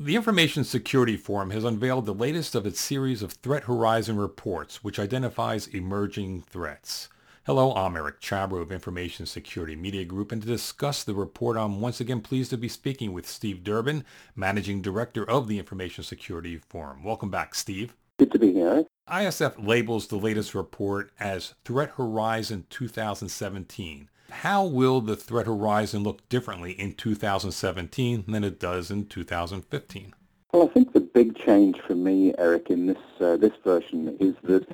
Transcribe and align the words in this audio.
The 0.00 0.14
Information 0.14 0.62
Security 0.62 1.16
Forum 1.16 1.50
has 1.50 1.64
unveiled 1.64 2.06
the 2.06 2.14
latest 2.14 2.54
of 2.54 2.64
its 2.64 2.80
series 2.80 3.20
of 3.20 3.32
Threat 3.32 3.64
Horizon 3.64 4.16
reports, 4.16 4.84
which 4.84 4.96
identifies 4.96 5.66
emerging 5.66 6.42
threats. 6.42 7.08
Hello, 7.46 7.74
I'm 7.74 7.96
Eric 7.96 8.20
Chabrow 8.20 8.62
of 8.62 8.70
Information 8.70 9.26
Security 9.26 9.74
Media 9.74 10.04
Group, 10.04 10.30
and 10.30 10.40
to 10.40 10.46
discuss 10.46 11.02
the 11.02 11.14
report, 11.14 11.56
I'm 11.56 11.80
once 11.80 12.00
again 12.00 12.20
pleased 12.20 12.50
to 12.50 12.56
be 12.56 12.68
speaking 12.68 13.12
with 13.12 13.28
Steve 13.28 13.64
Durbin, 13.64 14.04
Managing 14.36 14.82
Director 14.82 15.28
of 15.28 15.48
the 15.48 15.58
Information 15.58 16.04
Security 16.04 16.58
Forum. 16.58 17.02
Welcome 17.02 17.32
back, 17.32 17.56
Steve. 17.56 17.96
Good 18.20 18.30
to 18.30 18.38
be 18.38 18.52
here. 18.52 18.84
ISF 19.10 19.54
labels 19.58 20.06
the 20.06 20.16
latest 20.16 20.54
report 20.54 21.10
as 21.18 21.54
Threat 21.64 21.90
Horizon 21.96 22.66
2017. 22.70 24.08
How 24.30 24.64
will 24.64 25.00
the 25.00 25.16
threat 25.16 25.46
horizon 25.46 26.02
look 26.02 26.28
differently 26.28 26.72
in 26.72 26.94
2017 26.94 28.24
than 28.28 28.44
it 28.44 28.60
does 28.60 28.90
in 28.90 29.06
2015? 29.06 30.14
Well, 30.52 30.68
I 30.68 30.72
think 30.72 30.92
the 30.92 31.00
big 31.00 31.36
change 31.36 31.80
for 31.80 31.94
me, 31.94 32.34
Eric, 32.38 32.70
in 32.70 32.86
this 32.86 32.98
uh, 33.20 33.36
this 33.36 33.52
version 33.64 34.16
is 34.20 34.34
that 34.44 34.66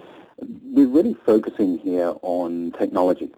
we're 0.65 0.89
really 0.89 1.17
focusing 1.27 1.79
here 1.79 2.15
on 2.23 2.73
technology. 2.79 3.31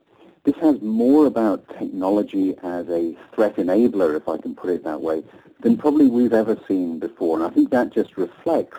This 0.45 0.57
has 0.57 0.81
more 0.81 1.27
about 1.27 1.69
technology 1.79 2.55
as 2.63 2.89
a 2.89 3.17
threat 3.35 3.57
enabler, 3.57 4.17
if 4.17 4.29
I 4.29 4.39
can 4.39 4.55
put 4.55 4.71
it 4.71 4.85
that 4.85 5.01
way, 5.01 5.23
than 5.61 5.77
probably 5.77 6.07
we've 6.07 6.33
ever 6.33 6.57
seen 6.69 6.99
before. 6.99 7.37
And 7.37 7.47
I 7.47 7.51
think 7.51 7.71
that 7.71 7.93
just 7.93 8.17
reflects 8.17 8.79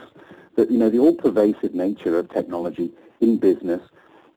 that, 0.56 0.72
you 0.72 0.78
know, 0.78 0.90
the 0.90 1.00
all-pervasive 1.00 1.74
nature 1.74 2.18
of 2.18 2.30
technology 2.30 2.92
in 3.20 3.38
business 3.38 3.82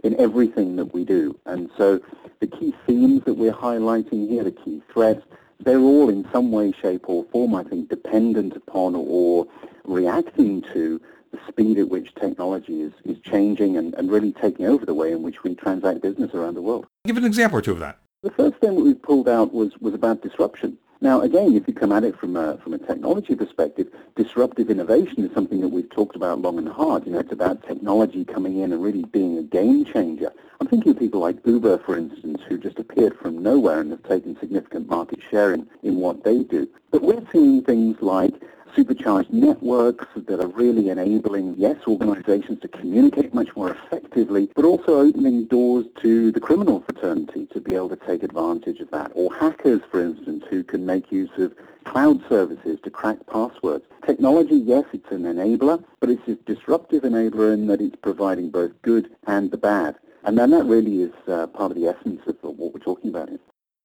in 0.03 0.19
everything 0.21 0.77
that 0.77 0.95
we 0.95 1.05
do. 1.05 1.39
And 1.47 1.71
so 1.77 2.01
the 2.41 2.47
key 2.47 2.75
themes 2.87 3.23
that 3.25 3.35
we're 3.35 3.53
highlighting 3.53 4.29
here, 4.29 4.45
the 4.45 4.51
key 4.51 4.83
threats, 4.93 5.23
they're 5.61 5.79
all 5.79 6.09
in 6.09 6.27
some 6.33 6.51
way, 6.51 6.73
shape 6.73 7.09
or 7.09 7.25
form, 7.33 7.55
I 7.55 7.65
think, 7.65 7.89
dependent 7.91 8.57
upon 8.57 8.95
or 8.95 9.47
reacting 9.85 10.63
to 10.73 11.01
the 11.33 11.39
speed 11.49 11.79
at 11.79 11.89
which 11.89 12.15
technology 12.15 12.81
is, 12.81 12.93
is 13.05 13.19
changing 13.21 13.77
and, 13.77 13.95
and 13.95 14.11
really 14.11 14.33
taking 14.33 14.67
over 14.67 14.85
the 14.87 14.95
way 14.95 15.13
in 15.13 15.23
which 15.23 15.45
we 15.45 15.55
transact 15.55 16.01
business 16.01 16.35
around 16.35 16.55
the 16.55 16.63
world. 16.63 16.87
Give 17.07 17.17
an 17.17 17.25
example 17.25 17.59
or 17.59 17.63
two 17.63 17.73
of 17.73 17.79
that. 17.81 17.99
The 18.23 18.31
first 18.31 18.57
thing 18.57 18.75
that 18.75 18.83
we 18.83 18.95
pulled 18.95 19.29
out 19.29 19.53
was, 19.55 19.73
was 19.81 19.95
about 19.95 20.23
disruption. 20.23 20.79
Now, 21.03 21.23
again, 21.23 21.55
if 21.55 21.67
you 21.67 21.73
come 21.73 21.93
at 21.93 22.05
it 22.05 22.19
from 22.19 22.37
a, 22.37 22.59
from 22.59 22.75
a 22.75 22.79
technology 22.79 23.35
perspective, 23.35 23.89
disruptive 24.17 24.69
innovation 24.69 25.25
is 25.25 25.33
something 25.33 25.63
that 25.63 25.69
we've 25.69 25.89
talked 25.89 26.15
about 26.15 26.43
long 26.43 26.59
and 26.59 26.69
hard. 26.69 27.07
You 27.07 27.13
know, 27.13 27.21
it's 27.21 27.33
about 27.33 27.67
technology 27.67 28.23
coming 28.23 28.59
in 28.59 28.71
and 28.71 28.83
really 28.83 29.05
being 29.05 29.39
a 29.39 29.43
game 29.43 29.87
changer. 29.87 30.31
I'm 30.61 30.67
thinking 30.67 30.93
of 30.93 30.99
people 30.99 31.21
like 31.21 31.39
Uber, 31.47 31.79
for 31.79 31.97
instance, 31.97 32.43
who 32.47 32.59
just 32.59 32.79
appeared 32.79 33.19
from 33.19 33.43
nowhere 33.43 33.81
and 33.81 33.91
have 33.93 34.03
taken 34.03 34.39
significant 34.39 34.91
market 34.91 35.21
share 35.31 35.55
in, 35.55 35.67
in 35.83 35.97
what 35.97 36.23
they 36.23 36.43
do. 36.43 36.69
But 36.91 37.01
we're 37.01 37.27
seeing 37.33 37.63
things 37.65 37.97
like 38.03 38.35
supercharged 38.75 39.33
networks 39.33 40.07
that 40.15 40.41
are 40.41 40.49
really 40.49 40.89
enabling, 40.89 41.55
yes, 41.57 41.77
organizations 41.87 42.61
to 42.61 42.69
communicate 42.69 43.35
much 43.35 43.55
more 43.57 43.71
effectively, 43.71 44.51
but 44.55 44.65
also 44.65 45.01
opening 45.01 45.47
doors 45.47 45.87
to 46.03 46.33
the 46.33 46.41
criminal 46.41 46.81
fraternity 46.81 47.47
to 47.53 47.61
be 47.61 47.75
able 47.75 47.89
to 47.89 47.97
take 47.97 48.23
advantage 48.23 48.81
of 48.81 48.91
that. 48.91 49.11
Or 49.15 49.35
hackers, 49.35 49.81
for 49.91 50.01
instance, 50.01 50.45
who 50.49 50.63
can 50.65 50.87
make 50.87 51.11
use 51.13 51.31
of 51.39 51.55
cloud 51.85 52.21
services 52.29 52.79
to 52.83 52.91
crack 52.91 53.19
passwords. 53.27 53.85
Technology, 54.07 54.57
yes, 54.57 54.85
it's 54.93 55.11
an 55.11 55.23
enabler, 55.23 55.83
but 56.01 56.11
it's 56.11 56.27
a 56.29 56.35
disruptive 56.35 57.03
enabler 57.03 57.53
in 57.53 57.67
that 57.69 57.81
it's 57.81 57.97
providing 57.97 58.51
both 58.51 58.73
good 58.83 59.11
and 59.27 59.51
the 59.51 59.59
bad. 59.59 59.97
And 60.25 60.39
then 60.39 60.51
that 60.51 60.65
really 60.65 61.03
is 61.03 61.13
uh, 61.27 61.47
part 61.47 61.73
of 61.73 61.77
the 61.79 61.87
essence 61.89 62.21
of 62.27 62.37
what 62.43 62.75
we're 62.75 62.81
talking 62.81 63.11
about 63.11 63.31
here. 63.31 63.39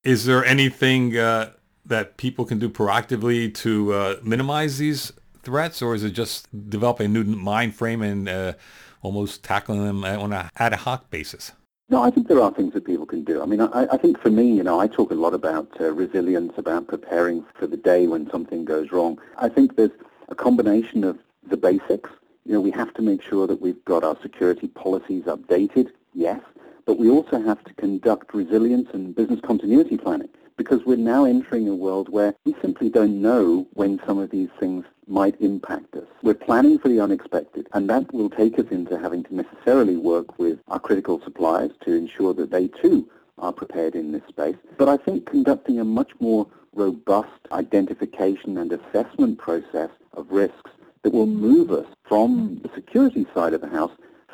Is 0.04 0.26
there 0.26 0.44
anything 0.46 1.18
uh, 1.18 1.52
that 1.86 2.18
people 2.18 2.46
can 2.46 2.60
do 2.60 2.70
proactively 2.70 3.54
to 3.56 3.94
uh, 3.94 4.16
minimize 4.24 4.78
these 4.78 5.12
threats, 5.44 5.82
or 5.82 5.96
is 5.96 6.04
it 6.04 6.12
just 6.12 6.48
developing 6.70 7.06
a 7.06 7.10
new 7.10 7.24
mind 7.24 7.76
frame 7.76 8.02
and 8.02 8.28
uh, 8.28 8.54
almost 9.02 9.44
tackling 9.44 9.84
them 9.86 10.04
on 10.04 10.34
a 10.34 10.50
ad 10.58 10.74
hoc 10.74 11.10
basis? 11.10 11.52
No, 11.88 12.02
I 12.02 12.10
think 12.10 12.28
there 12.28 12.42
are 12.42 12.52
things 12.52 12.74
that 12.74 12.84
people 12.84 13.06
can 13.06 13.24
do. 13.24 13.44
I 13.44 13.46
mean, 13.46 13.62
I, 13.62 13.88
I 13.92 13.98
think 13.98 14.20
for 14.20 14.32
me, 14.32 14.52
you 14.52 14.64
know, 14.64 14.80
I 14.80 14.88
talk 14.88 15.12
a 15.12 15.16
lot 15.16 15.36
about 15.36 15.70
uh, 15.80 15.92
resilience, 15.94 16.54
about 16.58 16.88
preparing 16.88 17.46
for 17.54 17.68
the 17.68 17.78
day 17.78 18.08
when 18.08 18.28
something 18.32 18.66
goes 18.66 18.92
wrong. 18.92 19.20
I 19.38 19.50
think 19.50 19.76
there's 19.76 19.92
a 20.30 20.36
combination 20.36 21.04
of 21.04 21.20
the 21.48 21.58
basics. 21.58 22.10
You 22.44 22.54
know, 22.54 22.62
we 22.62 22.72
have 22.72 22.92
to 22.96 23.04
make 23.04 23.22
sure 23.22 23.46
that 23.46 23.62
we've 23.62 23.84
got 23.86 24.04
our 24.04 24.18
security 24.24 24.68
policies 24.68 25.26
updated, 25.26 25.92
yes, 26.14 26.42
but 26.86 26.98
we 26.98 27.08
also 27.08 27.40
have 27.44 27.64
to 27.66 27.74
conduct 27.76 28.34
resilience 28.34 28.90
and 28.94 29.16
business 29.16 29.40
continuity 29.42 29.98
planning 29.98 30.30
because 30.58 30.86
we're 30.86 30.98
now 30.98 31.26
entering 31.26 31.68
a 31.68 31.76
world 31.76 32.10
where 32.10 32.34
we 32.46 32.56
simply 32.62 32.90
don't 32.90 33.22
know 33.22 33.68
when 33.74 34.00
some 34.06 34.18
of 34.18 34.30
these 34.30 34.50
things 34.60 34.86
might 35.08 35.40
impact 35.42 35.96
us. 35.96 36.08
We're 36.24 36.34
planning 36.34 36.80
for 36.80 36.90
the 36.90 37.00
unexpected, 37.00 37.68
and 37.74 37.90
that 37.90 38.14
will 38.14 38.30
take 38.30 38.58
us 38.58 38.66
into 38.72 38.98
having 38.98 39.24
to 39.24 39.36
necessarily 39.36 39.98
work 39.98 40.40
with 40.40 40.60
our 40.68 40.80
critical 40.80 41.22
suppliers 41.24 41.72
to 41.82 41.94
ensure 41.94 42.34
that 42.34 42.52
they 42.52 42.68
too 42.68 43.10
are 43.38 43.54
prepared 43.54 43.96
in 43.96 44.12
this 44.12 44.24
space. 44.28 44.56
But 44.78 44.90
I 44.90 44.98
think 44.98 45.26
conducting 45.30 45.80
a 45.80 45.86
much 45.86 46.12
more 46.20 46.48
robust 46.74 47.30
identification 47.52 48.58
and 48.58 48.72
assessment 48.72 49.38
process 49.38 49.90
of 50.14 50.32
risks 50.32 50.72
that 51.04 51.14
will 51.14 51.28
move 51.28 51.72
us 51.72 51.86
from 52.04 52.60
the 52.64 52.70
security 52.74 53.26
side 53.34 53.54
of 53.54 53.62
the 53.62 53.70
house 53.70 53.92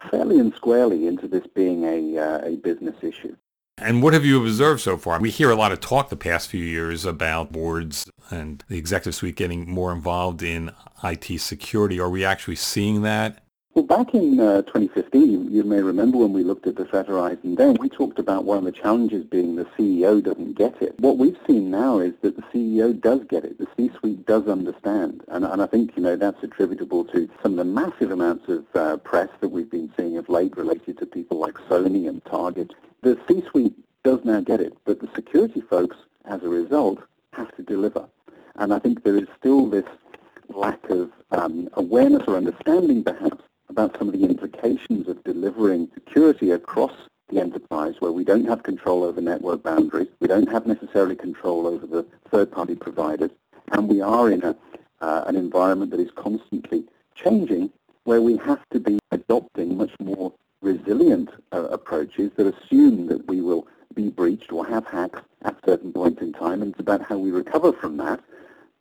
fairly 0.10 0.40
and 0.40 0.54
squarely 0.56 1.08
into 1.08 1.28
this 1.28 1.46
being 1.54 1.84
a, 1.84 2.18
uh, 2.18 2.48
a 2.48 2.56
business 2.56 2.96
issue. 3.02 3.36
And 3.82 4.04
what 4.04 4.14
have 4.14 4.24
you 4.24 4.42
observed 4.42 4.82
so 4.82 4.96
far? 4.96 5.20
We 5.20 5.32
hear 5.32 5.50
a 5.50 5.56
lot 5.56 5.72
of 5.72 5.80
talk 5.80 6.10
the 6.10 6.16
past 6.16 6.50
few 6.50 6.64
years 6.64 7.04
about 7.04 7.52
boards 7.52 8.10
and 8.30 8.64
the 8.68 8.78
executive 8.78 9.16
suite 9.16 9.36
getting 9.36 9.68
more 9.70 9.92
involved 9.92 10.44
in 10.44 10.72
IT 11.04 11.42
security. 11.42 12.00
Are 12.00 12.10
we 12.10 12.24
actually 12.24 12.58
seeing 12.58 13.02
that? 13.02 13.41
Well, 13.74 13.86
back 13.86 14.14
in 14.14 14.40
uh, 14.40 14.64
2015, 14.64 15.52
you 15.52 15.64
may 15.64 15.82
remember 15.82 16.18
when 16.18 16.34
we 16.34 16.44
looked 16.44 16.68
at 16.68 16.76
the 16.76 16.86
threat 16.86 17.08
horizon 17.08 17.56
then, 17.56 17.78
we 17.80 17.88
talked 17.90 18.20
about 18.20 18.44
one 18.44 18.58
of 18.58 18.64
the 18.66 18.72
challenges 18.72 19.24
being 19.24 19.56
the 19.56 19.66
CEO 19.78 20.22
doesn't 20.22 20.58
get 20.58 20.82
it. 20.82 21.00
What 21.00 21.18
we've 21.18 21.38
seen 21.48 21.72
now 21.72 22.00
is 22.00 22.14
that 22.22 22.36
the 22.36 22.44
CEO 22.54 23.00
does 23.00 23.22
get 23.30 23.46
it. 23.46 23.58
The 23.58 23.68
C-suite 23.78 24.26
does 24.26 24.48
understand. 24.48 25.24
And, 25.30 25.46
and 25.46 25.62
I 25.62 25.68
think, 25.68 25.96
you 25.96 26.04
know, 26.04 26.18
that's 26.18 26.44
attributable 26.44 27.06
to 27.06 27.30
some 27.42 27.54
of 27.54 27.58
the 27.58 27.64
massive 27.66 28.12
amounts 28.12 28.50
of 28.50 28.66
uh, 28.76 28.98
press 28.98 29.30
that 29.40 29.50
we've 29.50 29.72
been 29.72 29.92
seeing 29.96 30.18
of 30.18 30.28
late 30.28 30.58
related 30.58 30.98
to 30.98 31.06
people 31.06 31.40
like 31.40 31.56
Sony 31.70 32.10
and 32.10 32.24
Target 32.26 32.74
the 33.02 33.18
C-suite 33.28 33.74
does 34.04 34.20
now 34.24 34.42
get 34.42 34.62
it, 34.62 34.78
but 34.86 35.00
the 35.00 35.10
security 35.16 35.62
folks, 35.62 35.98
as 36.26 36.44
a 36.44 36.50
result, 36.50 37.00
have 37.34 37.54
to 37.56 37.64
deliver. 37.64 38.08
And 38.56 38.74
I 38.74 38.80
think 38.80 39.04
there 39.04 39.18
is 39.18 39.28
still 39.40 39.68
this 39.68 39.86
lack 40.50 40.90
of 40.90 41.12
um, 41.32 41.70
awareness 41.74 42.24
or 42.28 42.38
understanding, 42.38 43.04
perhaps, 43.04 43.44
about 43.72 43.98
some 43.98 44.10
of 44.10 44.14
the 44.14 44.26
implications 44.26 45.08
of 45.08 45.24
delivering 45.24 45.90
security 45.94 46.52
across 46.52 46.92
the 47.30 47.40
enterprise 47.40 47.96
where 48.00 48.12
we 48.12 48.26
don't 48.26 48.48
have 48.48 48.62
control 48.64 49.04
over 49.04 49.22
network 49.22 49.64
boundaries, 49.64 50.10
we 50.20 50.28
don't 50.28 50.52
have 50.52 50.68
necessarily 50.68 51.16
control 51.16 51.66
over 51.66 51.88
the 51.88 52.06
third-party 52.30 52.76
providers, 52.76 53.32
and 53.72 53.88
we 53.88 54.02
are 54.02 54.30
in 54.30 54.44
a, 54.44 54.56
uh, 55.00 55.24
an 55.26 55.38
environment 55.38 55.90
that 55.90 56.02
is 56.02 56.12
constantly 56.12 56.84
changing 57.16 57.72
where 58.04 58.22
we 58.22 58.36
have 58.38 58.62
to 58.72 58.80
be 58.80 59.00
adopting 59.12 59.78
much 59.78 59.92
more 60.00 60.34
resilient 60.62 61.30
uh, 61.54 61.64
approaches 61.70 62.30
that 62.36 62.54
assume 62.54 63.08
that 63.08 63.26
we 63.28 63.42
will 63.42 63.66
be 63.96 64.10
breached 64.10 64.52
or 64.52 64.66
have 64.66 64.86
hacks 64.86 65.22
at 65.44 65.56
certain 65.66 65.94
points 65.94 66.22
in 66.22 66.34
time, 66.34 66.62
and 66.62 66.72
it's 66.72 66.80
about 66.82 67.02
how 67.02 67.18
we 67.18 67.32
recover 67.32 67.72
from 67.72 67.96
that 67.98 68.20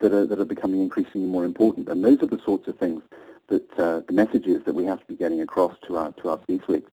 that 0.00 0.12
are, 0.12 0.26
that 0.26 0.40
are 0.40 0.44
becoming 0.44 0.82
increasingly 0.82 1.28
more 1.28 1.44
important. 1.44 1.88
And 1.88 2.04
those 2.04 2.22
are 2.22 2.26
the 2.26 2.40
sorts 2.44 2.66
of 2.66 2.76
things 2.76 3.02
that 3.50 3.78
uh, 3.78 4.00
the 4.06 4.12
messages 4.12 4.64
that 4.64 4.74
we 4.74 4.84
have 4.84 5.00
to 5.00 5.06
be 5.06 5.14
getting 5.14 5.42
across 5.42 5.76
to 5.86 5.96
our 5.96 6.12
to 6.12 6.30
our 6.30 6.40
C-suite. 6.46 6.86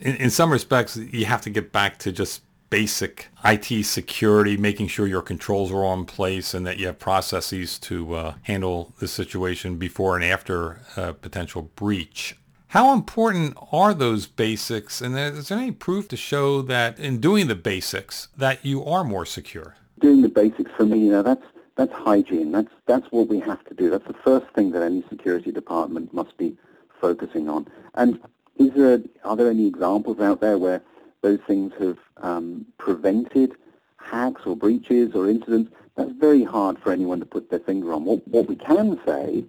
In, 0.00 0.16
in 0.16 0.30
some 0.30 0.52
respects, 0.52 0.96
you 0.96 1.24
have 1.24 1.40
to 1.42 1.50
get 1.50 1.72
back 1.72 1.98
to 2.00 2.12
just 2.12 2.42
basic 2.70 3.28
IT 3.44 3.84
security, 3.84 4.56
making 4.56 4.88
sure 4.88 5.06
your 5.06 5.22
controls 5.22 5.70
are 5.70 5.84
on 5.84 6.04
place 6.04 6.54
and 6.54 6.66
that 6.66 6.76
you 6.76 6.86
have 6.86 6.98
processes 6.98 7.78
to 7.78 8.14
uh, 8.14 8.34
handle 8.42 8.92
the 8.98 9.06
situation 9.06 9.76
before 9.76 10.16
and 10.16 10.24
after 10.24 10.80
a 10.96 11.14
potential 11.14 11.70
breach. 11.76 12.36
How 12.68 12.92
important 12.92 13.56
are 13.70 13.94
those 13.94 14.26
basics? 14.26 15.00
And 15.00 15.16
is 15.16 15.48
there 15.48 15.58
any 15.58 15.70
proof 15.70 16.08
to 16.08 16.16
show 16.16 16.62
that 16.62 16.98
in 16.98 17.20
doing 17.20 17.46
the 17.46 17.54
basics 17.54 18.26
that 18.36 18.64
you 18.64 18.84
are 18.84 19.04
more 19.04 19.24
secure? 19.24 19.76
Doing 20.00 20.22
the 20.22 20.28
basics 20.28 20.72
for 20.76 20.84
me, 20.84 20.98
you 20.98 21.12
know, 21.12 21.22
that's 21.22 21.44
that's 21.76 21.92
hygiene. 21.92 22.52
That's 22.52 22.70
that's 22.86 23.06
what 23.10 23.28
we 23.28 23.40
have 23.40 23.64
to 23.64 23.74
do. 23.74 23.90
That's 23.90 24.06
the 24.06 24.14
first 24.24 24.46
thing 24.54 24.70
that 24.72 24.82
any 24.82 25.02
security 25.08 25.50
department 25.50 26.14
must 26.14 26.36
be 26.36 26.56
focusing 27.00 27.48
on. 27.48 27.66
And 27.94 28.20
is 28.56 28.70
there 28.74 29.00
are 29.24 29.36
there 29.36 29.50
any 29.50 29.66
examples 29.66 30.20
out 30.20 30.40
there 30.40 30.58
where 30.58 30.82
those 31.22 31.40
things 31.46 31.72
have 31.80 31.98
um, 32.18 32.66
prevented 32.78 33.52
hacks 33.96 34.42
or 34.46 34.56
breaches 34.56 35.14
or 35.14 35.28
incidents? 35.28 35.72
That's 35.96 36.12
very 36.12 36.44
hard 36.44 36.78
for 36.78 36.92
anyone 36.92 37.20
to 37.20 37.26
put 37.26 37.50
their 37.50 37.60
finger 37.60 37.92
on. 37.92 38.04
What 38.04 38.26
what 38.28 38.48
we 38.48 38.56
can 38.56 39.00
say 39.04 39.44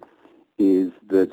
is 0.58 0.92
that 1.08 1.32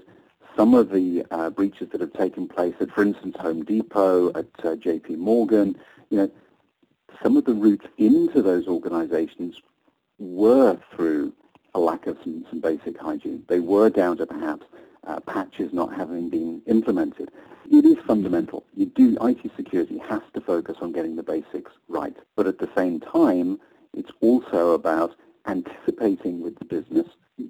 some 0.55 0.75
of 0.75 0.91
the 0.91 1.25
uh, 1.31 1.49
breaches 1.49 1.89
that 1.91 2.01
have 2.01 2.13
taken 2.13 2.47
place 2.47 2.75
at, 2.79 2.91
for 2.91 3.01
instance, 3.01 3.35
Home 3.39 3.63
Depot, 3.63 4.29
at 4.33 4.45
uh, 4.63 4.75
J.P. 4.75 5.15
Morgan, 5.15 5.75
you 6.11 6.17
know, 6.17 6.31
some 7.23 7.37
of 7.37 7.45
the 7.45 7.53
routes 7.53 7.85
into 7.97 8.43
those 8.43 8.67
organizations 8.67 9.55
were 10.19 10.77
through 10.95 11.33
a 11.75 11.79
lack 11.79 12.07
of 12.07 12.17
some, 12.23 12.45
some 12.49 12.59
basic 12.59 12.99
hygiene. 12.99 13.43
They 13.47 13.59
were 13.59 13.89
down 13.89 14.17
to 14.17 14.25
perhaps 14.25 14.65
uh, 15.05 15.19
patches 15.21 15.73
not 15.73 15.93
having 15.93 16.29
been 16.29 16.61
implemented. 16.67 17.31
It 17.69 17.85
is 17.85 17.97
fundamental. 18.05 18.65
You 18.75 18.87
do 18.87 19.17
IT 19.21 19.51
security 19.55 19.97
has 20.09 20.21
to 20.33 20.41
focus 20.41 20.77
on 20.81 20.91
getting 20.91 21.15
the 21.15 21.23
basics 21.23 21.71
right, 21.87 22.15
but 22.35 22.47
at 22.47 22.59
the 22.59 22.69
same 22.75 22.99
time, 22.99 23.59
it's 23.93 24.11
also 24.21 24.71
about 24.71 25.15
anticipating 25.45 26.41
with 26.41 26.57
the 26.59 26.65
business 26.65 27.07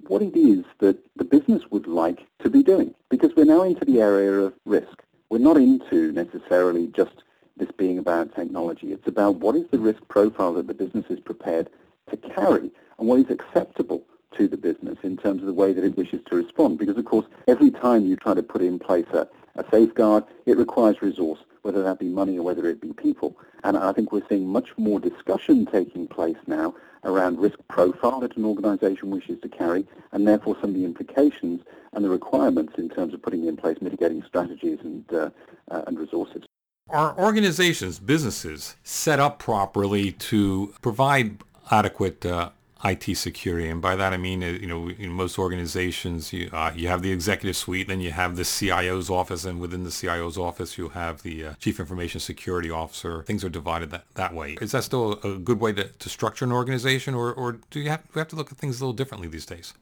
what 0.07 0.21
it 0.21 0.37
is 0.37 0.63
that 0.79 0.97
the 1.17 1.25
business 1.25 1.63
would 1.69 1.87
like 1.87 2.25
to 2.41 2.49
be 2.49 2.63
doing. 2.63 2.93
Because 3.09 3.31
we're 3.35 3.45
now 3.45 3.63
into 3.63 3.85
the 3.85 4.01
area 4.01 4.31
of 4.31 4.53
risk. 4.65 5.03
We're 5.29 5.39
not 5.39 5.57
into 5.57 6.11
necessarily 6.11 6.87
just 6.87 7.23
this 7.57 7.71
being 7.71 7.97
about 7.99 8.33
technology. 8.35 8.93
It's 8.93 9.07
about 9.07 9.35
what 9.35 9.55
is 9.55 9.65
the 9.71 9.79
risk 9.79 10.07
profile 10.07 10.53
that 10.53 10.67
the 10.67 10.73
business 10.73 11.05
is 11.09 11.19
prepared 11.19 11.69
to 12.09 12.17
carry 12.17 12.71
and 12.97 13.07
what 13.07 13.19
is 13.19 13.29
acceptable 13.29 14.03
to 14.37 14.47
the 14.47 14.57
business 14.57 14.97
in 15.03 15.17
terms 15.17 15.41
of 15.41 15.47
the 15.47 15.53
way 15.53 15.73
that 15.73 15.83
it 15.83 15.97
wishes 15.97 16.21
to 16.27 16.35
respond. 16.35 16.77
Because, 16.77 16.97
of 16.97 17.05
course, 17.05 17.25
every 17.47 17.71
time 17.71 18.05
you 18.05 18.15
try 18.15 18.33
to 18.33 18.43
put 18.43 18.61
in 18.61 18.79
place 18.79 19.05
a, 19.13 19.27
a 19.55 19.63
safeguard, 19.71 20.23
it 20.45 20.57
requires 20.57 21.01
resource, 21.01 21.39
whether 21.61 21.83
that 21.83 21.99
be 21.99 22.07
money 22.07 22.37
or 22.37 22.43
whether 22.43 22.67
it 22.67 22.81
be 22.81 22.93
people. 22.93 23.37
And 23.63 23.77
I 23.77 23.93
think 23.93 24.11
we're 24.11 24.27
seeing 24.27 24.47
much 24.47 24.69
more 24.77 24.99
discussion 24.99 25.65
taking 25.65 26.07
place 26.07 26.37
now 26.47 26.75
around 27.03 27.39
risk 27.39 27.59
profile 27.67 28.21
that 28.21 28.35
an 28.37 28.45
organization 28.45 29.11
wishes 29.11 29.39
to 29.41 29.49
carry, 29.49 29.85
and 30.11 30.27
therefore 30.27 30.55
some 30.61 30.71
of 30.71 30.75
the 30.75 30.85
implications 30.85 31.61
and 31.91 32.03
the 32.03 32.09
requirements 32.09 32.73
in 32.77 32.89
terms 32.89 33.13
of 33.13 33.21
putting 33.21 33.45
in 33.45 33.57
place 33.57 33.77
mitigating 33.81 34.23
strategies 34.27 34.79
and, 34.83 35.05
uh, 35.13 35.29
uh, 35.69 35.83
and 35.85 35.99
resources. 35.99 36.43
Are 36.89 37.17
organizations, 37.17 37.99
businesses 37.99 38.75
set 38.83 39.19
up 39.19 39.39
properly 39.39 40.11
to 40.13 40.73
provide 40.81 41.37
adequate 41.71 42.25
uh, 42.25 42.49
IT 42.85 43.15
security, 43.15 43.69
and 43.69 43.81
by 43.81 43.95
that 43.95 44.11
I 44.11 44.17
mean, 44.17 44.43
uh, 44.43 44.47
you 44.47 44.67
know, 44.67 44.89
in 44.89 45.09
most 45.09 45.39
organizations, 45.39 46.33
you 46.33 46.49
uh, 46.51 46.71
you 46.75 46.89
have 46.89 47.01
the 47.01 47.11
executive 47.11 47.55
suite, 47.55 47.87
then 47.87 48.01
you 48.01 48.11
have 48.11 48.35
the 48.35 48.43
CIO's 48.43 49.09
office, 49.09 49.45
and 49.45 49.61
within 49.61 49.83
the 49.83 49.91
CIO's 49.91 50.37
office, 50.37 50.77
you 50.77 50.89
have 50.89 51.23
the 51.23 51.45
uh, 51.45 51.53
chief 51.59 51.79
information 51.79 52.19
security 52.19 52.69
officer. 52.69 53.23
Things 53.23 53.43
are 53.45 53.49
divided 53.49 53.89
that, 53.91 54.05
that 54.15 54.33
way. 54.33 54.57
Is 54.59 54.73
that 54.73 54.83
still 54.83 55.13
a 55.23 55.37
good 55.37 55.61
way 55.61 55.71
to, 55.73 55.85
to 55.85 56.09
structure 56.09 56.43
an 56.43 56.51
organization, 56.51 57.13
or, 57.13 57.33
or 57.33 57.53
do 57.71 57.79
you 57.79 57.89
have, 57.89 58.03
we 58.13 58.19
have 58.19 58.27
to 58.29 58.35
look 58.35 58.51
at 58.51 58.57
things 58.57 58.81
a 58.81 58.83
little 58.83 58.93
differently 58.93 59.29
these 59.29 59.45
days? 59.45 59.73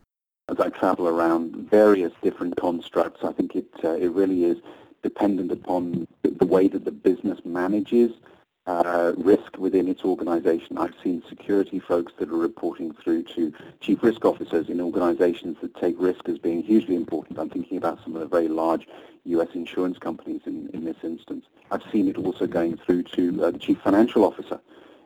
As 0.48 0.60
I 0.60 0.70
travel 0.70 1.08
around 1.08 1.56
various 1.72 2.14
different 2.22 2.58
constructs, 2.58 3.24
I 3.24 3.32
think 3.32 3.56
it 3.56 3.68
uh, 3.84 3.94
it 3.94 4.12
really 4.12 4.44
is 4.44 4.58
dependent 5.02 5.52
upon 5.52 6.08
the 6.22 6.46
way 6.46 6.68
that 6.68 6.86
the 6.86 6.92
business 6.92 7.40
manages 7.46 8.12
uh, 8.68 9.14
risk 9.18 9.58
within 9.58 9.88
its 9.88 10.04
organization. 10.04 10.78
I've 10.78 10.94
seen 11.04 11.24
security 11.28 11.80
folks 11.80 12.14
that 12.18 12.30
are 12.30 12.38
reporting 12.38 12.94
through 12.94 13.24
to 13.24 13.54
chief 13.80 14.04
risk 14.04 14.24
officers 14.24 14.70
in 14.70 14.80
organizations 14.80 15.58
that 15.62 15.76
take 15.76 15.96
risk 15.98 16.30
as 16.30 16.38
being 16.38 16.62
hugely 16.62 16.96
important. 16.96 17.40
I'm 17.40 17.50
thinking 17.50 17.78
about 17.78 18.04
some 18.04 18.16
of 18.16 18.22
the 18.22 18.28
very 18.28 18.48
large 18.48 18.88
U.S. 19.26 19.50
insurance 19.54 19.98
companies 19.98 20.42
in, 20.46 20.70
in 20.74 20.86
this 20.86 20.98
instance. 21.04 21.46
I've 21.72 21.84
seen 21.92 22.08
it 22.08 22.18
also 22.18 22.48
going 22.48 22.78
through 22.78 23.04
to 23.04 23.46
uh, 23.46 23.52
the 23.52 23.60
chief 23.60 23.80
financial 23.80 24.26
officer 24.26 24.60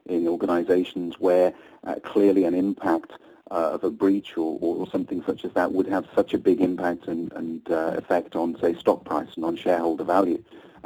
in 0.06 0.28
organizations 0.28 1.20
where 1.20 1.54
uh, 1.86 1.96
clearly 2.04 2.44
an 2.44 2.54
impact 2.54 3.14
uh, 3.52 3.72
of 3.74 3.84
a 3.84 3.90
breach 3.90 4.38
or, 4.38 4.58
or, 4.60 4.90
something 4.90 5.24
such 5.24 5.46
as 5.46 5.54
that 5.54 5.72
would 5.72 5.86
have 5.86 6.08
such 6.16 6.34
a 6.34 6.38
big 6.38 6.62
impact 6.62 7.08
and, 7.08 7.32
and 7.34 7.72
uh, 7.72 7.94
effect 7.96 8.36
on, 8.36 8.60
say, 8.60 8.74
stock 8.74 9.06
price 9.06 9.28
and 9.36 9.46
on 9.46 9.56
shareholder 9.56 10.04
value 10.04 10.44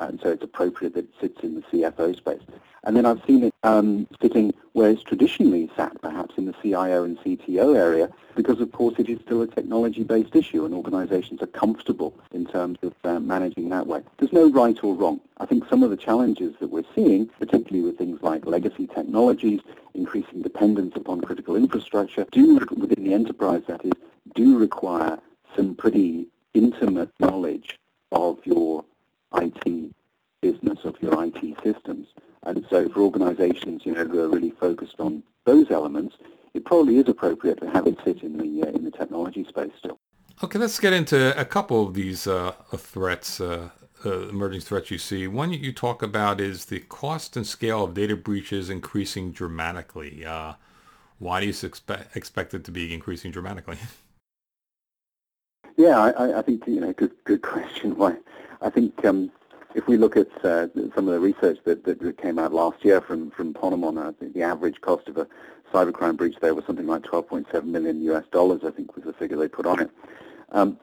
and 0.07 0.19
so 0.21 0.29
it's 0.29 0.43
appropriate 0.43 0.93
that 0.93 1.05
it 1.05 1.13
sits 1.19 1.41
in 1.43 1.55
the 1.55 1.61
CFO 1.61 2.15
space. 2.15 2.41
And 2.83 2.95
then 2.95 3.05
I've 3.05 3.21
seen 3.27 3.43
it 3.43 3.53
um, 3.63 4.07
sitting 4.21 4.53
where 4.71 4.89
it's 4.89 5.03
traditionally 5.03 5.69
sat, 5.75 6.01
perhaps 6.01 6.35
in 6.37 6.45
the 6.45 6.55
CIO 6.61 7.03
and 7.03 7.17
CTO 7.19 7.75
area, 7.75 8.09
because 8.35 8.61
of 8.61 8.71
course 8.71 8.95
it 8.97 9.09
is 9.09 9.19
still 9.25 9.41
a 9.41 9.47
technology-based 9.47 10.35
issue 10.35 10.63
and 10.63 10.73
organizations 10.73 11.41
are 11.41 11.47
comfortable 11.47 12.17
in 12.31 12.45
terms 12.45 12.77
of 12.81 12.93
uh, 13.03 13.19
managing 13.19 13.69
that 13.69 13.87
way. 13.87 14.01
There's 14.17 14.31
no 14.31 14.49
right 14.49 14.81
or 14.81 14.95
wrong. 14.95 15.19
I 15.37 15.45
think 15.45 15.67
some 15.69 15.83
of 15.83 15.89
the 15.89 15.97
challenges 15.97 16.55
that 16.59 16.69
we're 16.69 16.83
seeing, 16.95 17.27
particularly 17.39 17.85
with 17.85 17.97
things 17.97 18.21
like 18.21 18.45
legacy 18.45 18.87
technologies, 18.87 19.59
increasing 19.93 20.41
dependence 20.41 20.95
upon 20.95 21.21
critical 21.21 21.57
infrastructure, 21.57 22.25
do, 22.31 22.55
within 22.77 23.03
the 23.03 23.13
enterprise 23.13 23.63
that 23.67 23.83
is, 23.83 23.91
do 24.35 24.57
require 24.57 25.19
some 25.55 25.75
pretty 25.75 26.27
intimate 26.53 27.09
knowledge 27.19 27.77
of 28.11 28.39
your 28.45 28.85
IT 29.35 29.93
business 30.41 30.79
of 30.83 30.95
your 31.01 31.23
IT 31.23 31.41
systems. 31.63 32.07
And 32.43 32.65
so 32.69 32.87
for 32.89 33.01
organizations, 33.01 33.85
you 33.85 33.93
know, 33.93 34.05
who 34.05 34.19
are 34.21 34.29
really 34.29 34.51
focused 34.51 34.99
on 34.99 35.23
those 35.45 35.71
elements, 35.71 36.15
it 36.53 36.65
probably 36.65 36.97
is 36.97 37.07
appropriate 37.07 37.59
to 37.61 37.69
have 37.69 37.87
it 37.87 37.97
sit 38.03 38.23
in 38.23 38.37
the, 38.37 38.67
uh, 38.67 38.71
in 38.71 38.83
the 38.85 38.91
technology 38.91 39.45
space 39.45 39.71
still. 39.77 39.99
Okay, 40.41 40.57
let's 40.57 40.79
get 40.79 40.93
into 40.93 41.37
a 41.39 41.43
couple 41.43 41.85
of 41.85 41.93
these 41.93 42.25
uh, 42.25 42.53
threats, 42.75 43.41
uh, 43.41 43.69
uh, 44.05 44.29
emerging 44.29 44.61
threats 44.61 44.89
you 44.89 44.97
see. 44.97 45.27
One 45.27 45.51
you 45.51 45.73
talk 45.73 46.01
about 46.01 46.39
is 46.39 46.65
the 46.65 46.79
cost 46.79 47.35
and 47.35 47.45
scale 47.45 47.83
of 47.83 47.93
data 47.93 48.15
breaches 48.15 48.69
increasing 48.69 49.31
dramatically. 49.31 50.25
Uh, 50.25 50.53
why 51.17 51.41
do 51.41 51.47
you 51.47 51.53
expect, 51.63 52.15
expect 52.15 52.53
it 52.53 52.63
to 52.63 52.71
be 52.71 52.93
increasing 52.93 53.31
dramatically? 53.31 53.77
Yeah, 55.79 55.97
I, 55.97 56.39
I 56.39 56.41
think, 56.41 56.67
you 56.67 56.81
know, 56.81 56.91
good, 56.91 57.13
good 57.23 57.41
question. 57.41 57.95
Why? 57.97 58.17
I 58.61 58.69
think 58.69 59.05
um, 59.05 59.31
if 59.75 59.87
we 59.87 59.97
look 59.97 60.17
at 60.17 60.27
uh, 60.43 60.67
some 60.95 61.07
of 61.07 61.13
the 61.13 61.19
research 61.19 61.59
that, 61.65 61.83
that, 61.85 62.17
came 62.17 62.39
out 62.39 62.53
last 62.53 62.83
year 62.83 63.01
from, 63.01 63.31
from 63.31 63.53
Ponemon, 63.53 64.15
think 64.19 64.33
the 64.33 64.43
average 64.43 64.81
cost 64.81 65.07
of 65.07 65.17
a 65.17 65.27
cybercrime 65.73 66.17
breach 66.17 66.35
there 66.41 66.55
was 66.55 66.65
something 66.65 66.87
like 66.87 67.03
12.7 67.03 67.63
million 67.63 68.01
US 68.03 68.25
dollars, 68.31 68.61
I 68.65 68.71
think 68.71 68.95
was 68.95 69.05
the 69.05 69.13
figure 69.13 69.37
they 69.37 69.47
put 69.47 69.65
on 69.65 69.81
it. 69.81 69.91
Um, 70.51 70.79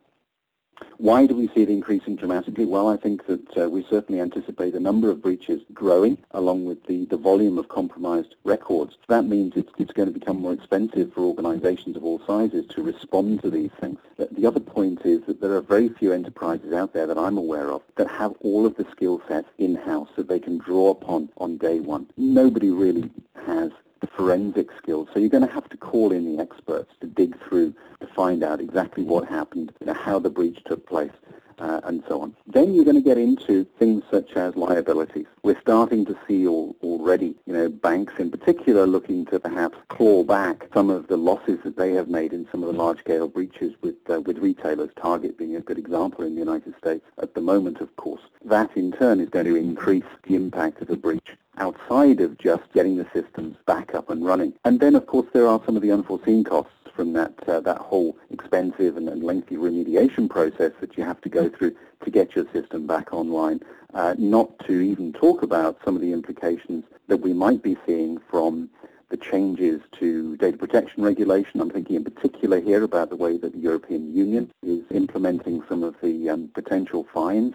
why 0.99 1.27
do 1.27 1.35
we 1.35 1.49
see 1.49 1.63
it 1.63 1.71
increasing 1.71 2.17
dramatically? 2.17 2.65
Well, 2.65 2.89
I 2.89 2.97
think 2.97 3.27
that 3.27 3.57
uh, 3.57 3.69
we 3.69 3.85
certainly 3.89 4.21
anticipate 4.21 4.75
a 4.75 4.81
number 4.81 5.11
of 5.11 5.23
breaches 5.23 5.63
growing 5.73 6.19
along 6.33 6.65
with 6.65 6.85
the, 6.87 7.05
the 7.07 7.17
volume 7.17 7.59
of 7.59 7.69
compromised 7.69 8.35
records. 8.45 8.97
That 9.09 9.25
means 9.25 9.55
it's, 9.57 9.73
it's 9.79 9.93
going 9.93 10.13
to 10.13 10.19
become 10.19 10.41
more 10.41 10.53
expensive 10.53 11.13
for 11.13 11.21
organizations 11.21 11.97
of 11.97 12.05
all 12.05 12.21
sizes 12.27 12.67
to 12.69 12.83
respond 12.83 13.43
to 13.43 13.51
these 13.51 13.71
things. 13.81 13.99
The 14.17 14.47
other 14.47 14.61
point 14.61 15.03
is 15.05 15.25
that 15.27 15.41
there 15.41 15.53
are 15.53 15.61
very 15.61 15.89
few 15.89 16.13
enterprises 16.13 16.73
out 16.73 16.93
there 16.93 17.07
that 17.07 17.19
I'm 17.19 17.39
aware 17.39 17.71
of 17.71 17.83
that 17.97 18.09
have 18.09 18.35
all 18.41 18.65
of 18.67 18.77
the 18.77 18.87
skill 18.91 19.21
sets 19.29 19.49
in-house 19.59 20.09
that 20.17 20.29
they 20.29 20.41
can 20.41 20.59
draw 20.59 20.91
upon 20.91 21.29
on 21.37 21.59
day 21.59 21.81
one. 21.81 22.07
Nobody 22.17 22.71
really 22.71 23.11
has 23.47 23.71
the 24.01 24.07
forensic 24.07 24.69
skills. 24.77 25.09
So 25.13 25.21
you're 25.21 25.29
going 25.29 25.47
to 25.47 25.53
have 25.53 25.69
to 25.71 25.77
call 25.77 26.13
in 26.13 26.37
the 26.37 26.43
experts 26.43 26.93
to 27.01 27.07
dig 27.07 27.39
through 27.45 27.75
to 28.01 28.07
find 28.07 28.43
out 28.43 28.61
exactly 28.61 29.05
what 29.05 29.29
happened, 29.29 29.73
you 29.81 29.87
know, 29.87 29.95
how 29.95 30.19
the 30.19 30.31
breach 30.31 30.59
took 30.65 30.87
place, 30.87 31.13
uh, 31.59 31.81
and 31.85 32.03
so 32.09 32.21
on. 32.21 32.37
Then 32.47 32.75
you're 32.75 32.85
going 32.85 32.97
to 32.97 33.03
get 33.03 33.19
into 33.19 33.65
things 33.79 34.03
such 34.11 34.33
as 34.33 34.57
liabilities. 34.57 35.27
We're 35.43 35.61
starting 35.61 36.05
to 36.07 36.19
see 36.27 36.47
all, 36.47 36.77
already, 36.83 37.35
you 37.47 37.55
know, 37.55 37.69
banks 37.69 38.15
in 38.19 38.31
particular 38.31 38.87
looking 38.87 39.25
to 39.27 39.41
perhaps 39.41 39.79
claw 39.89 40.25
back 40.25 40.69
some 40.75 40.91
of 40.91 41.09
the 41.09 41.17
losses 41.17 41.59
that 41.65 41.77
they 41.77 41.93
have 41.93 42.09
made 42.09 42.33
in 42.33 42.47
some 42.51 42.63
of 42.63 42.73
the 42.73 42.79
large-scale 42.79 43.29
breaches 43.29 43.73
with 43.81 43.97
uh, 44.11 44.21
with 44.21 44.39
retailers. 44.39 44.91
Target 45.01 45.39
being 45.39 45.57
a 45.57 45.61
good 45.61 45.79
example 45.79 46.25
in 46.25 46.35
the 46.35 46.41
United 46.41 46.75
States 46.79 47.05
at 47.23 47.35
the 47.35 47.41
moment, 47.41 47.81
of 47.81 47.95
course. 47.97 48.23
That 48.45 48.77
in 48.77 48.93
turn 48.93 49.21
is 49.21 49.31
going 49.31 49.47
to 49.47 49.57
increase 49.57 50.05
the 50.25 50.35
impact 50.35 50.83
of 50.83 50.91
a 50.91 50.97
breach 50.97 51.31
outside 51.59 52.21
of 52.21 52.39
just 52.39 52.63
getting 52.73 52.97
the 52.97 53.07
systems 53.13 53.57
back 53.67 53.95
up 53.95 54.11
and 54.11 54.25
running. 54.25 54.53
And 54.65 54.81
then, 54.81 54.95
of 54.95 55.07
course, 55.07 55.27
there 55.33 55.47
are 55.47 55.61
some 55.65 55.77
of 55.77 55.83
the 55.83 55.93
unforeseen 55.93 56.45
costs 56.45 56.73
from 56.95 57.13
that 57.13 57.35
uh, 57.47 57.61
that 57.61 57.79
whole 57.79 58.17
expensive 58.31 58.97
and, 58.97 59.09
and, 59.09 59.23
lengthy 59.23 59.57
remediation 59.57 60.29
process 60.29 60.73
that 60.81 60.97
you 60.97 61.05
have 61.05 61.21
to 61.21 61.29
go 61.29 61.49
through 61.49 61.77
to 62.03 62.11
get 62.11 62.35
your 62.35 62.47
system 62.53 62.87
back 62.87 63.13
online. 63.13 63.61
Uh, 63.93 64.15
not 64.19 64.59
to 64.67 64.81
even 64.81 65.13
talk 65.13 65.43
about 65.43 65.79
some 65.85 65.95
of 65.95 66.01
the 66.01 66.13
implications 66.13 66.85
that 67.09 67.19
we 67.19 67.33
might 67.33 67.63
be 67.63 67.77
seeing 67.87 68.19
from 68.31 68.69
the 69.09 69.17
changes 69.17 69.81
to 69.93 70.37
data 70.39 70.57
protection 70.57 71.03
regulation. 71.03 71.61
I'm 71.61 71.71
thinking 71.71 71.97
in 71.97 72.05
particular 72.05 72.61
here 72.61 72.83
about 72.83 73.11
the 73.11 73.17
way 73.17 73.37
that 73.37 73.53
the 73.53 73.59
European 73.59 74.15
Union 74.15 74.51
is 74.63 74.83
implementing 74.91 75.63
some 75.69 75.85
of 75.85 75.95
the 76.03 76.29
um, 76.31 76.51
potential 76.55 77.07
fines, 77.15 77.55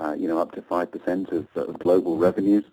uh, 0.00 0.14
you 0.16 0.28
know, 0.28 0.38
up 0.38 0.52
to 0.52 0.62
5% 0.62 1.32
of, 1.32 1.46
of 1.56 1.78
global 1.80 2.16
revenues 2.16 2.64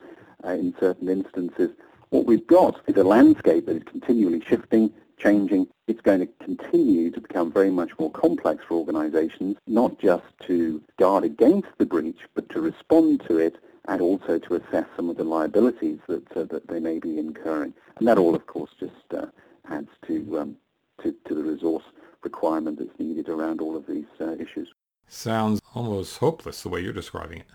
uh, 0.43 0.51
in 0.51 0.74
certain 0.79 1.10
instances. 1.10 1.72
What 2.10 2.25
we've 2.25 2.48
got 2.48 2.81
is 2.88 2.96
a 2.98 3.03
landscape 3.03 3.67
that 3.67 3.77
is 3.77 3.84
continually 3.84 4.43
shifting, 4.48 4.91
changing. 5.17 5.67
It's 5.88 6.01
going 6.01 6.19
to 6.19 6.29
continue 6.43 7.12
to 7.12 7.22
become 7.22 7.51
very 7.51 7.69
much 7.69 7.91
more 8.00 8.12
complex 8.12 8.63
for 8.67 8.75
organizations, 8.75 9.58
not 9.67 10.00
just 10.00 10.25
to 10.48 10.81
guard 10.98 11.24
against 11.24 11.69
the 11.77 11.86
breach, 11.86 12.19
but 12.34 12.50
to 12.50 12.62
respond 12.62 13.22
to 13.27 13.38
it 13.38 13.58
and 13.88 14.01
also 14.01 14.39
to 14.39 14.55
assess 14.55 14.86
some 14.96 15.10
of 15.10 15.17
the 15.17 15.24
liabilities 15.24 16.00
that, 16.08 16.38
uh, 16.38 16.43
that 16.46 16.67
they 16.67 16.79
may 16.79 17.00
be 17.00 17.17
incurring. 17.17 17.74
And 17.98 18.08
that 18.08 18.17
all, 18.17 18.36
of 18.36 18.46
course, 18.48 18.72
just 18.79 18.93
uh, 19.15 19.27
adds 19.69 19.89
to, 20.08 20.39
um, 20.39 20.55
to, 21.03 21.15
to, 21.27 21.36
the 21.36 21.43
resource 21.43 21.84
requirement 22.24 22.79
that's 22.79 23.00
needed 23.00 23.29
around 23.29 23.62
all 23.62 23.75
of 23.75 23.88
these 23.88 24.05
uh, 24.22 24.34
issues. 24.34 24.69
Sounds 25.08 25.60
almost 25.74 26.17
hopeless 26.17 26.62
the 26.62 26.69
way 26.69 26.81
you're 26.81 26.93
describing 26.93 27.39
it. 27.39 27.48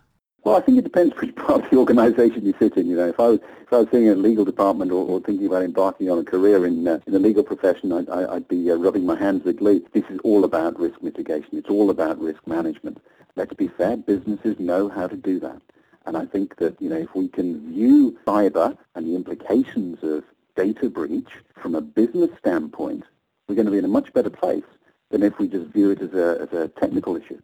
Well, 0.45 0.57
I 0.57 0.61
think 0.61 0.77
it 0.77 0.85
depends 0.85 1.15
which 1.21 1.35
part 1.37 1.65
of 1.65 1.71
the 1.71 1.79
organisation 1.79 2.45
you 2.45 2.55
sit 2.59 2.77
in. 2.77 2.87
You 2.87 2.97
know, 2.97 3.09
if 3.09 3.19
I 3.19 3.29
was 3.29 3.41
if 3.63 3.73
I 3.73 3.79
was 3.79 3.87
sitting 3.91 4.07
in 4.07 4.19
a 4.19 4.23
legal 4.23 4.45
department 4.45 4.93
or, 4.93 5.07
or 5.07 5.21
thinking 5.21 5.47
about 5.47 5.63
embarking 5.63 6.11
on 6.11 6.19
a 6.19 6.25
career 6.25 6.67
in 6.67 6.87
uh, 6.87 7.01
in 7.07 7.15
the 7.15 7.19
legal 7.19 7.43
profession, 7.43 7.93
I'd, 7.93 8.09
I'd 8.09 8.47
be 8.47 8.71
uh, 8.71 8.75
rubbing 8.77 9.07
my 9.07 9.19
hands 9.19 9.45
with 9.45 9.59
glee. 9.59 9.83
This 9.93 10.05
is 10.11 10.21
all 10.23 10.45
about 10.45 10.79
risk 10.79 11.03
mitigation. 11.03 11.57
It's 11.57 11.71
all 11.71 11.91
about 11.91 12.21
risk 12.21 12.47
management. 12.47 13.03
Let's 13.37 13.55
be 13.55 13.69
fair. 13.69 13.97
Businesses 13.97 14.61
know 14.61 14.89
how 14.89 15.09
to 15.09 15.17
do 15.17 15.41
that, 15.41 15.63
and 16.05 16.17
I 16.17 16.27
think 16.27 16.57
that 16.57 16.81
you 16.81 16.91
know 16.91 16.99
if 16.99 17.15
we 17.15 17.29
can 17.29 17.73
view 17.73 18.19
cyber 18.27 18.77
and 18.95 19.07
the 19.07 19.17
implications 19.17 20.03
of 20.03 20.25
data 20.57 20.91
breach 20.91 21.31
from 21.61 21.75
a 21.75 21.81
business 21.81 22.31
standpoint, 22.39 23.05
we're 23.49 23.55
going 23.55 23.67
to 23.67 23.73
be 23.73 23.79
in 23.79 23.85
a 23.85 23.89
much 23.89 24.13
better 24.13 24.31
place 24.31 24.63
than 25.11 25.23
if 25.23 25.39
we 25.39 25.49
just 25.49 25.73
view 25.73 25.91
it 25.91 26.03
as 26.03 26.13
a 26.13 26.43
as 26.43 26.53
a 26.53 26.69
technical 26.69 27.17
issue. 27.17 27.41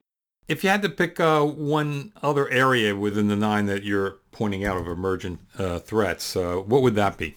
If 0.50 0.64
you 0.64 0.71
had 0.71 0.83
to 0.83 0.88
pick 0.88 1.21
uh, 1.21 1.45
one 1.45 2.12
other 2.25 2.50
area 2.50 2.97
within 2.97 3.28
the 3.28 3.37
nine 3.37 3.66
that 3.66 3.85
you're 3.85 4.16
pointing 4.33 4.64
out 4.64 4.76
of 4.76 4.88
emergent 4.88 5.38
uh, 5.57 5.78
threats, 5.78 6.35
uh, 6.35 6.57
what 6.57 6.83
would 6.83 6.97
that 6.97 7.16
be? 7.16 7.37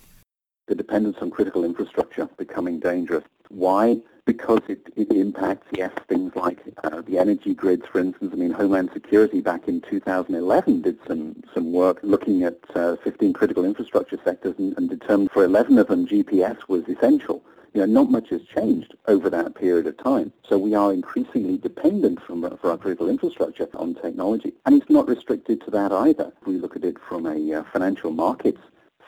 The 0.65 0.73
dependence 0.73 1.17
on 1.21 1.29
critical 1.29 1.63
infrastructure 1.63 2.27
becoming 2.39 2.79
dangerous. 2.79 3.23
Why? 3.49 3.97
Because 4.25 4.61
it, 4.69 4.87
it 4.95 5.11
impacts, 5.11 5.67
yes, 5.71 5.91
things 6.07 6.33
like 6.35 6.59
uh, 6.83 7.01
the 7.01 7.17
energy 7.17 7.53
grids, 7.53 7.85
for 7.91 7.99
instance. 7.99 8.31
I 8.33 8.37
mean, 8.37 8.51
Homeland 8.51 8.91
Security 8.93 9.41
back 9.41 9.67
in 9.67 9.81
2011 9.81 10.81
did 10.81 10.97
some, 11.07 11.43
some 11.53 11.73
work 11.73 11.99
looking 12.03 12.43
at 12.43 12.57
uh, 12.73 12.95
15 13.03 13.33
critical 13.33 13.65
infrastructure 13.65 14.17
sectors 14.23 14.55
and, 14.57 14.77
and 14.77 14.89
determined 14.89 15.31
for 15.31 15.43
11 15.43 15.77
of 15.77 15.87
them 15.87 16.07
GPS 16.07 16.57
was 16.69 16.87
essential 16.87 17.43
you 17.73 17.81
know, 17.81 17.85
not 17.87 18.11
much 18.11 18.29
has 18.29 18.41
changed 18.43 18.93
over 19.07 19.29
that 19.29 19.55
period 19.55 19.87
of 19.87 19.97
time. 19.97 20.31
So 20.47 20.57
we 20.57 20.75
are 20.75 20.93
increasingly 20.93 21.57
dependent 21.57 22.21
from, 22.21 22.41
for 22.57 22.71
our 22.71 22.77
critical 22.77 23.09
infrastructure 23.09 23.67
on 23.73 23.95
technology. 23.95 24.53
And 24.65 24.79
it's 24.79 24.91
not 24.91 25.07
restricted 25.07 25.61
to 25.61 25.71
that 25.71 25.91
either. 25.91 26.31
If 26.39 26.47
we 26.47 26.57
look 26.57 26.75
at 26.75 26.83
it 26.83 26.97
from 27.07 27.25
a 27.25 27.53
uh, 27.53 27.63
financial 27.71 28.11
markets 28.11 28.61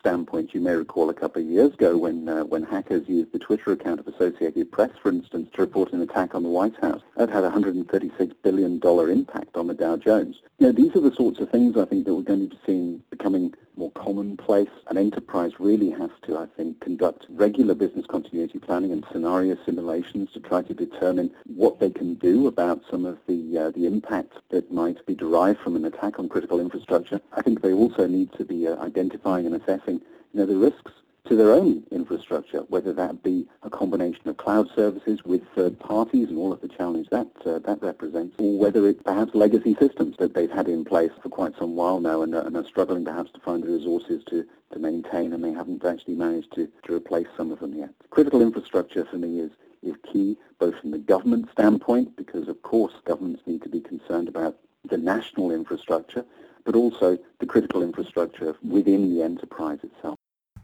standpoint, 0.06 0.54
you 0.54 0.62
may 0.62 0.76
recall 0.76 1.10
a 1.10 1.16
couple 1.16 1.42
of 1.42 1.48
years 1.48 1.74
ago 1.74 1.98
when 1.98 2.30
uh, 2.30 2.44
when 2.46 2.62
hackers 2.62 3.10
used 3.10 3.32
the 3.32 3.40
Twitter 3.40 3.72
account 3.72 4.00
of 4.00 4.08
Associated 4.08 4.72
Press, 4.72 4.92
for 5.02 5.10
instance, 5.10 5.50
to 5.56 5.62
report 5.62 5.94
an 5.94 6.02
attack 6.04 6.36
on 6.36 6.44
the 6.44 6.50
White 6.50 6.80
House. 6.80 7.02
That 7.18 7.32
had 7.32 7.44
a 7.44 7.50
$136 7.50 8.36
billion 8.44 8.80
impact 9.10 9.58
on 9.58 9.66
the 9.66 9.74
Dow 9.74 9.98
Jones. 9.98 10.42
You 10.60 10.68
know, 10.68 10.74
these 10.74 10.96
are 10.96 11.02
the 11.02 11.16
sorts 11.16 11.40
of 11.40 11.50
things 11.50 11.76
I 11.76 11.86
think 11.86 12.06
that 12.06 12.14
we're 12.14 12.22
going 12.22 12.48
to 12.48 12.56
be 12.56 12.62
seeing 12.68 13.02
becoming 13.10 13.56
more 13.78 13.92
commonplace. 13.92 14.70
An 14.88 14.98
enterprise 14.98 15.52
really 15.60 15.90
has 15.92 16.10
to, 16.24 16.38
I 16.38 16.46
think, 16.58 16.80
conduct 16.80 17.26
regular 17.30 17.74
business 17.74 18.06
continuity 18.06 18.60
planning 18.60 18.92
and 18.92 19.06
scenario 19.12 19.58
simulations 19.66 20.32
to 20.34 20.40
try 20.40 20.62
to 20.62 20.74
determine 20.74 21.32
what 21.46 21.80
they 21.80 21.90
can 21.90 22.16
do 22.16 22.48
about 22.48 22.82
some 22.90 23.06
of 23.06 23.18
the 23.28 23.58
uh, 23.58 23.72
the 23.72 23.86
impact 23.86 24.34
that 24.50 24.72
might 24.72 25.06
be 25.06 25.16
derived 25.16 25.60
from 25.60 25.76
an 25.76 25.86
attack 25.86 26.20
on 26.20 26.30
critical 26.30 26.60
infrastructure. 26.60 27.20
I 27.34 27.42
think 27.42 27.62
they 27.62 27.74
also 27.74 28.08
need 28.08 28.32
to 28.34 28.46
be 28.46 28.68
uh, 28.68 28.78
identifying 28.78 29.46
and 29.46 29.56
assessing, 29.56 29.95
you 30.36 30.42
know, 30.42 30.46
the 30.46 30.58
risks 30.58 30.92
to 31.30 31.36
their 31.38 31.52
own 31.52 31.82
infrastructure, 31.92 32.60
whether 32.68 32.92
that 32.92 33.24
be 33.24 33.48
a 33.64 33.70
combination 33.70 34.28
of 34.28 34.36
cloud 34.36 34.68
services 34.76 35.24
with 35.24 35.42
third 35.56 35.80
parties 35.80 36.28
and 36.28 36.38
all 36.38 36.52
of 36.52 36.60
the 36.60 36.68
challenge 36.68 37.08
that 37.10 37.28
uh, 37.46 37.58
that 37.60 37.82
represents, 37.82 38.36
or 38.38 38.60
whether 38.60 38.86
it's 38.86 39.02
perhaps 39.02 39.34
legacy 39.34 39.78
systems 39.80 40.18
that 40.18 40.34
they've 40.34 40.52
had 40.52 40.68
in 40.68 40.84
place 40.84 41.12
for 41.24 41.30
quite 41.30 41.56
some 41.58 41.78
while 41.78 42.02
now 42.02 42.22
and, 42.22 42.36
and 42.36 42.58
are 42.58 42.66
struggling 42.66 43.06
perhaps 43.06 43.32
to 43.32 43.40
find 43.40 43.64
the 43.64 43.68
resources 43.68 44.26
to, 44.26 44.46
to 44.74 44.78
maintain 44.78 45.32
and 45.32 45.42
they 45.42 45.54
haven't 45.54 45.86
actually 45.86 46.16
managed 46.16 46.54
to, 46.54 46.70
to 46.84 46.94
replace 46.94 47.28
some 47.38 47.50
of 47.50 47.60
them 47.60 47.74
yet. 47.74 47.92
Critical 48.10 48.42
infrastructure 48.42 49.06
for 49.06 49.18
me 49.18 49.40
is 49.40 49.52
is 49.84 49.96
key, 50.12 50.36
both 50.60 50.78
from 50.82 50.92
the 50.92 50.98
government 50.98 51.50
standpoint, 51.54 52.14
because 52.18 52.50
of 52.50 52.62
course 52.62 52.94
governments 53.06 53.42
need 53.46 53.62
to 53.64 53.70
be 53.70 53.80
concerned 53.80 54.28
about 54.28 54.58
the 54.84 54.98
national 54.98 55.52
infrastructure, 55.52 56.26
but 56.66 56.76
also 56.76 57.18
the 57.40 57.46
critical 57.46 57.82
infrastructure 57.82 58.54
within 58.64 59.16
the 59.16 59.24
enterprise 59.24 59.80
itself. 59.82 60.18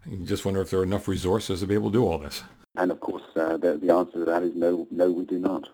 You 0.05 0.17
just 0.25 0.45
wonder 0.45 0.61
if 0.61 0.69
there 0.69 0.79
are 0.79 0.83
enough 0.83 1.07
resources 1.07 1.59
to 1.59 1.67
be 1.67 1.73
able 1.73 1.89
to 1.91 1.97
do 1.97 2.05
all 2.05 2.17
this. 2.17 2.43
And 2.75 2.91
of 2.91 2.99
course, 2.99 3.23
uh, 3.35 3.57
the, 3.57 3.77
the 3.77 3.93
answer 3.93 4.13
to 4.13 4.25
that 4.25 4.43
is 4.43 4.55
no, 4.55 4.87
no, 4.89 5.11
we 5.11 5.25
do 5.25 5.39
not. 5.39 5.67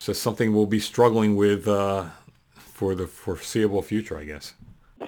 So 0.00 0.12
something 0.12 0.52
we'll 0.52 0.66
be 0.66 0.80
struggling 0.80 1.36
with 1.36 1.66
uh, 1.66 2.06
for 2.54 2.94
the 2.94 3.06
foreseeable 3.06 3.82
future, 3.82 4.18
I 4.18 4.24
guess. 4.24 4.54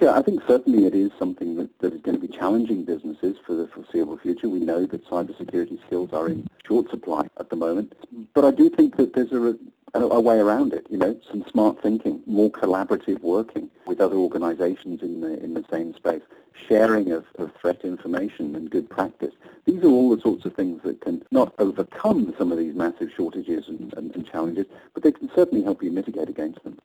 Yeah, 0.01 0.17
I 0.17 0.21
think 0.21 0.41
certainly 0.47 0.85
it 0.85 0.95
is 0.95 1.11
something 1.17 1.55
that, 1.55 1.69
that 1.79 1.93
is 1.93 2.01
going 2.01 2.19
to 2.19 2.27
be 2.27 2.33
challenging 2.33 2.83
businesses 2.83 3.37
for 3.45 3.55
the 3.55 3.67
foreseeable 3.67 4.17
future. 4.17 4.49
We 4.49 4.59
know 4.59 4.85
that 4.85 5.05
cybersecurity 5.07 5.85
skills 5.87 6.09
are 6.11 6.27
in 6.27 6.47
short 6.67 6.89
supply 6.89 7.27
at 7.39 7.49
the 7.49 7.55
moment, 7.55 7.93
but 8.33 8.43
I 8.43 8.51
do 8.51 8.69
think 8.69 8.97
that 8.97 9.13
there's 9.13 9.31
a, 9.31 9.55
a, 9.95 9.99
a 9.99 10.19
way 10.19 10.39
around 10.39 10.73
it. 10.73 10.85
You 10.89 10.97
know, 10.97 11.19
some 11.29 11.45
smart 11.49 11.81
thinking, 11.81 12.21
more 12.25 12.51
collaborative 12.51 13.21
working 13.21 13.69
with 13.87 14.01
other 14.01 14.15
organisations 14.15 15.01
in 15.01 15.21
the 15.21 15.41
in 15.43 15.53
the 15.53 15.65
same 15.71 15.93
space, 15.95 16.21
sharing 16.67 17.11
of, 17.11 17.25
of 17.37 17.51
threat 17.59 17.81
information 17.83 18.55
and 18.55 18.69
good 18.69 18.89
practice. 18.89 19.33
These 19.65 19.83
are 19.83 19.87
all 19.87 20.15
the 20.15 20.21
sorts 20.21 20.45
of 20.45 20.55
things 20.55 20.81
that 20.83 21.01
can 21.01 21.23
not 21.31 21.53
overcome 21.59 22.33
some 22.37 22.51
of 22.51 22.57
these 22.57 22.75
massive 22.75 23.09
shortages 23.15 23.67
and, 23.67 23.93
and, 23.97 24.13
and 24.15 24.27
challenges, 24.29 24.65
but 24.93 25.03
they 25.03 25.11
can 25.11 25.29
certainly 25.35 25.63
help 25.63 25.81
you 25.81 25.91
mitigate 25.91 26.29
against 26.29 26.63
them. 26.63 26.77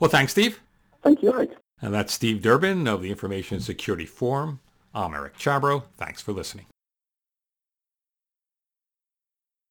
Well, 0.00 0.10
thanks, 0.10 0.32
Steve. 0.32 0.60
Thank 1.02 1.22
you, 1.22 1.32
Eric. 1.32 1.50
And 1.80 1.94
that's 1.94 2.12
Steve 2.12 2.42
Durbin 2.42 2.88
of 2.88 3.02
the 3.02 3.10
Information 3.10 3.60
Security 3.60 4.06
Forum. 4.06 4.60
I'm 4.94 5.14
Eric 5.14 5.38
Chabrow. 5.38 5.84
Thanks 5.96 6.22
for 6.22 6.32
listening. 6.32 6.66